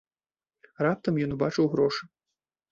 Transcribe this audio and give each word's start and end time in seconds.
Раптам 0.85 1.13
ён 1.27 1.37
убачыў 1.37 1.65
грошы. 1.77 2.03